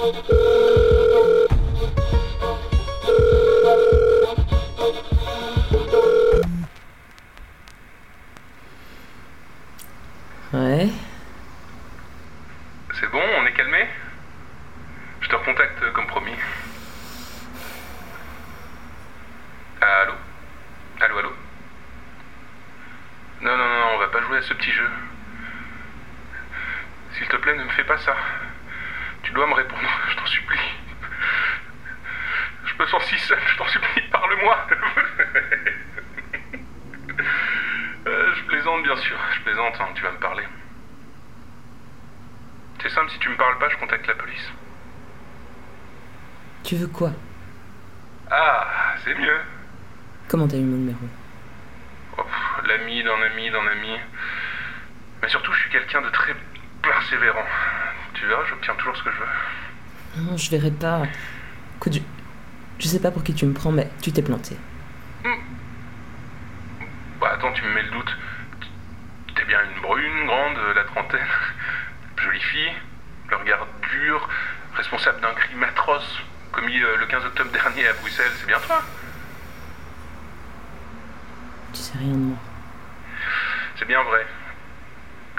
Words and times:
Ouais. 0.00 0.08
C'est 12.94 13.10
bon, 13.10 13.20
on 13.20 13.46
est 13.46 13.52
calmé? 13.52 13.86
Je 15.20 15.28
te 15.28 15.36
recontacte 15.36 15.92
comme 15.92 16.06
promis. 16.06 16.32
Allô? 19.82 20.14
Allô, 21.00 21.18
allô? 21.18 21.32
Non, 23.42 23.54
non, 23.54 23.68
non, 23.68 23.86
on 23.96 23.98
va 23.98 24.08
pas 24.08 24.22
jouer 24.22 24.38
à 24.38 24.42
ce 24.42 24.54
petit 24.54 24.72
jeu. 24.72 24.88
S'il 27.18 27.28
te 27.28 27.36
plaît, 27.36 27.54
ne 27.54 27.64
me 27.64 27.70
fais 27.70 27.84
pas 27.84 27.98
ça. 27.98 28.16
Tu 29.30 29.34
dois 29.36 29.46
me 29.46 29.54
répondre, 29.54 29.80
je 30.10 30.16
t'en 30.16 30.26
supplie. 30.26 30.58
Je 32.64 32.74
me 32.82 32.86
sens 32.88 33.04
si 33.04 33.16
seul, 33.20 33.38
je 33.46 33.56
t'en 33.58 33.66
supplie, 33.68 34.02
parle-moi. 34.10 34.66
Euh, 38.06 38.34
je 38.34 38.42
plaisante, 38.44 38.82
bien 38.82 38.96
sûr, 38.96 39.16
je 39.34 39.40
plaisante, 39.42 39.74
hein, 39.78 39.88
tu 39.94 40.02
vas 40.02 40.10
me 40.10 40.18
parler. 40.18 40.42
C'est 42.82 42.88
simple, 42.88 43.10
si 43.10 43.18
tu 43.18 43.28
me 43.28 43.36
parles 43.36 43.58
pas, 43.58 43.68
je 43.68 43.76
contacte 43.76 44.06
la 44.06 44.14
police. 44.14 44.50
Tu 46.64 46.76
veux 46.76 46.86
quoi? 46.86 47.10
Ah, 48.30 48.94
c'est 49.04 49.14
mieux. 49.14 49.38
Comment 50.28 50.48
t'as 50.48 50.56
eu 50.56 50.62
mon 50.62 50.78
numéro? 50.78 50.98
Oh, 52.16 52.24
L'ami 52.64 53.04
d'un 53.04 53.20
ami 53.22 53.50
d'un 53.50 53.66
ami. 53.66 53.96
Mais 55.22 55.28
surtout, 55.28 55.52
je 55.52 55.60
suis 55.60 55.70
quelqu'un 55.70 56.00
de 56.00 56.08
très 56.08 56.34
persévérant. 56.82 57.46
Tu 58.20 58.26
verras, 58.26 58.44
j'obtiens 58.44 58.74
toujours 58.74 58.94
ce 58.96 59.02
que 59.02 59.10
je 59.10 59.16
veux. 59.16 60.24
Non, 60.24 60.36
je 60.36 60.50
verrai 60.50 60.70
pas. 60.70 61.04
Écoute, 61.78 61.94
je... 61.94 62.00
je 62.78 62.86
sais 62.86 63.00
pas 63.00 63.10
pour 63.10 63.24
qui 63.24 63.32
tu 63.32 63.46
me 63.46 63.54
prends, 63.54 63.72
mais 63.72 63.88
tu 64.02 64.12
t'es 64.12 64.20
planté. 64.20 64.56
Bah 67.18 67.32
attends, 67.32 67.52
tu 67.52 67.62
me 67.64 67.72
mets 67.72 67.82
le 67.82 67.90
doute. 67.90 68.16
T'es 69.34 69.44
bien 69.44 69.58
une 69.74 69.80
brune, 69.80 70.26
grande, 70.26 70.58
la 70.74 70.84
trentaine. 70.84 71.26
Jolie 72.18 72.40
fille, 72.40 72.72
le 73.30 73.36
regard 73.36 73.66
dur, 73.90 74.28
responsable 74.74 75.20
d'un 75.22 75.32
crime 75.32 75.62
atroce 75.62 76.22
commis 76.52 76.78
euh, 76.82 76.96
le 76.98 77.06
15 77.06 77.24
octobre 77.24 77.50
dernier 77.52 77.86
à 77.86 77.94
Bruxelles, 77.94 78.32
c'est 78.38 78.46
bien 78.46 78.58
toi 78.58 78.82
Tu 81.72 81.80
sais 81.80 81.96
rien 81.96 82.12
de 82.12 82.16
moi. 82.16 82.36
C'est 83.76 83.86
bien 83.86 84.02
vrai. 84.02 84.26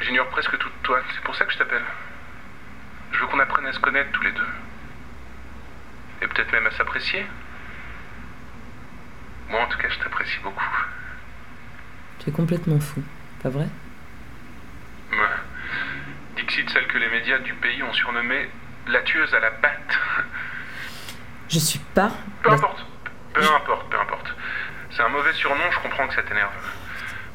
J'ignore 0.01 0.27
presque 0.29 0.57
tout 0.57 0.69
de 0.69 0.83
toi, 0.83 0.99
c'est 1.13 1.21
pour 1.21 1.35
ça 1.35 1.45
que 1.45 1.53
je 1.53 1.59
t'appelle. 1.59 1.83
Je 3.21 3.25
veux 3.27 3.31
qu'on 3.33 3.39
apprenne 3.39 3.67
à 3.67 3.71
se 3.71 3.77
connaître 3.79 4.09
tous 4.13 4.23
les 4.23 4.31
deux. 4.31 4.47
Et 6.23 6.27
peut-être 6.27 6.51
même 6.53 6.65
à 6.65 6.71
s'apprécier. 6.71 7.23
Moi 9.47 9.61
en 9.61 9.67
tout 9.67 9.77
cas, 9.77 9.89
je 9.89 9.99
t'apprécie 9.99 10.39
beaucoup. 10.41 10.65
Tu 12.17 12.29
es 12.29 12.33
complètement 12.33 12.79
fou, 12.79 13.03
pas 13.43 13.49
vrai? 13.49 13.67
Me. 15.11 15.27
Dixit, 16.35 16.67
celle 16.71 16.87
que 16.87 16.97
les 16.97 17.09
médias 17.09 17.37
du 17.37 17.53
pays 17.53 17.83
ont 17.83 17.93
surnommée 17.93 18.49
la 18.87 19.01
tueuse 19.01 19.31
à 19.35 19.39
la 19.39 19.51
batte. 19.51 19.99
Je 21.47 21.59
suis 21.59 21.77
pas. 21.93 22.09
Peu 22.41 22.49
la- 22.49 22.55
importe. 22.55 22.83
Peu 23.35 23.43
importe, 23.43 23.87
peu 23.91 23.99
importe. 23.99 24.33
C'est 24.89 25.03
un 25.03 25.09
mauvais 25.09 25.33
surnom, 25.33 25.69
je 25.71 25.77
comprends 25.79 26.07
que 26.07 26.15
ça 26.15 26.23
t'énerve. 26.23 26.49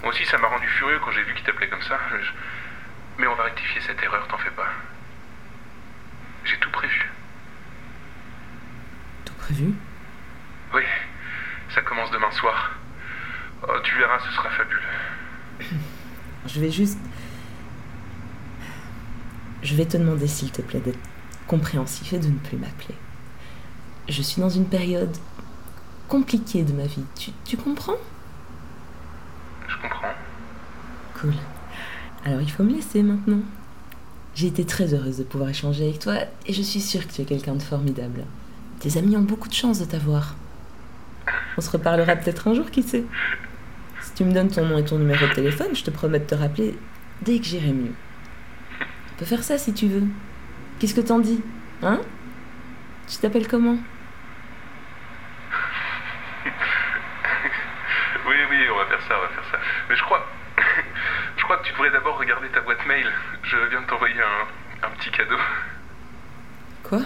Moi 0.03 0.11
aussi, 0.11 0.25
ça 0.25 0.37
m'a 0.39 0.49
rendu 0.49 0.67
furieux 0.67 0.99
quand 1.05 1.13
j'ai 1.13 1.23
vu 1.23 1.33
qu'il 1.35 1.45
t'appelait 1.45 1.69
comme 1.69 1.83
ça. 1.83 1.97
Je- 2.21 2.33
Mais 3.19 3.29
on 3.29 3.37
va 3.37 3.45
rectifier 3.45 3.81
cette 3.83 4.03
erreur, 4.03 4.27
t'en 4.27 4.39
fais 4.39 4.51
pas. 4.51 4.67
J'ai 6.45 6.57
tout 6.59 6.71
prévu. 6.71 7.11
Tout 9.25 9.33
prévu 9.47 9.73
Oui, 10.75 10.83
ça 11.73 11.81
commence 11.83 12.11
demain 12.11 12.31
soir. 12.33 12.73
Oh, 13.63 13.73
tu 13.85 13.97
verras, 13.97 14.19
ce 14.19 14.35
sera 14.35 14.51
fabuleux. 14.51 14.81
Je 16.47 16.61
vais 16.61 16.71
juste. 16.71 16.99
Je 19.63 19.75
vais 19.77 19.85
te 19.85 19.97
demander, 19.97 20.27
s'il 20.27 20.51
te 20.51 20.63
plaît, 20.63 20.81
d'être 20.81 20.99
compréhensif 21.47 22.13
et 22.13 22.19
de 22.19 22.27
ne 22.27 22.39
plus 22.39 22.57
m'appeler. 22.57 22.97
Je 24.09 24.21
suis 24.21 24.41
dans 24.41 24.49
une 24.49 24.67
période 24.67 25.17
compliquée 26.09 26.65
de 26.65 26.73
ma 26.73 26.87
vie. 26.87 27.05
Tu, 27.17 27.31
tu 27.45 27.57
comprends? 27.57 27.99
Je 29.69 29.77
comprends. 29.77 30.15
Cool. 31.21 31.35
Alors 32.25 32.41
il 32.41 32.51
faut 32.51 32.65
me 32.65 32.73
laisser 32.73 33.03
maintenant. 33.03 33.43
J'ai 34.35 34.49
été 34.49 34.65
très 34.67 34.93
heureuse 34.93 35.19
de 35.19 35.25
pouvoir 35.25 35.51
échanger 35.51 35.85
avec 35.85 36.01
toi 36.01 36.17
et 36.47 36.53
je 36.53 36.63
suis 36.63 36.81
sûre 36.81 37.07
que 37.07 37.13
tu 37.13 37.23
es 37.23 37.25
quelqu'un 37.25 37.55
de 37.55 37.63
formidable. 37.63 38.25
Tes 38.87 38.99
amis 38.99 39.17
ont 39.17 39.23
beaucoup 39.23 39.49
de 39.49 39.53
chance 39.53 39.81
de 39.81 39.85
t'avoir. 39.85 40.37
On 41.59 41.61
se 41.61 41.69
reparlera 41.73 42.15
peut-être 42.15 42.47
un 42.47 42.55
jour, 42.55 42.71
qui 42.71 42.85
sait. 42.85 43.03
Si 44.01 44.15
tu 44.15 44.25
me 44.25 44.33
donnes 44.33 44.49
ton 44.49 44.65
nom 44.65 44.79
et 44.79 44.85
ton 44.85 44.97
numéro 44.97 45.27
de 45.27 45.33
téléphone, 45.33 45.75
je 45.75 45.83
te 45.83 45.91
promets 45.91 46.21
de 46.21 46.25
te 46.25 46.37
rappeler 46.37 46.79
dès 47.23 47.41
que 47.41 47.45
j'irai 47.45 47.73
mieux. 47.73 47.95
On 48.81 49.19
peut 49.19 49.25
faire 49.25 49.43
ça 49.43 49.59
si 49.59 49.75
tu 49.75 49.89
veux. 49.89 50.05
Qu'est-ce 50.79 50.95
que 50.95 51.01
t'en 51.01 51.19
dis 51.19 51.43
Hein? 51.83 52.01
Tu 53.09 53.17
t'appelles 53.17 53.49
comment? 53.49 53.77
Oui, 58.29 58.37
oui, 58.51 58.59
on 58.73 58.77
va 58.77 58.87
faire 58.87 59.01
ça, 59.09 59.15
on 59.19 59.23
va 59.23 59.29
faire 59.31 59.51
ça. 59.51 59.59
Mais 59.91 59.97
je 59.97 60.03
crois. 60.05 60.25
Je 61.37 61.43
crois 61.43 61.57
que 61.57 61.65
tu 61.67 61.73
devrais 61.73 61.91
d'abord 61.91 62.19
regarder 62.19 62.47
ta 62.51 62.61
boîte 62.61 62.87
mail. 62.87 63.07
Je 63.43 63.57
viens 63.69 63.81
de 63.81 63.87
t'envoyer 63.87 64.21
un, 64.21 64.87
un 64.87 64.91
petit 64.91 65.11
cadeau. 65.11 65.39
Quoi? 66.85 67.01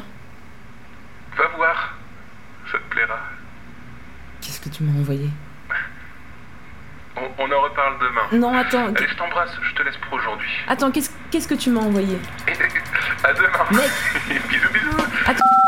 Qu'est-ce 4.40 4.60
que 4.60 4.68
tu 4.68 4.82
m'as 4.82 4.98
envoyé? 4.98 5.28
On, 7.16 7.28
on 7.38 7.52
en 7.52 7.60
reparle 7.62 7.94
demain. 8.00 8.38
Non, 8.40 8.56
attends. 8.56 8.86
Allez, 8.94 9.08
je 9.08 9.16
t'embrasse, 9.16 9.50
je 9.62 9.74
te 9.74 9.82
laisse 9.82 9.96
pour 9.98 10.14
aujourd'hui. 10.14 10.48
Attends, 10.68 10.90
qu'est-ce 10.90 11.10
qu'est-ce 11.30 11.48
que 11.48 11.54
tu 11.54 11.70
m'as 11.70 11.80
envoyé? 11.80 12.18
À 13.22 13.34
demain. 13.34 13.48
Mec 13.72 15.36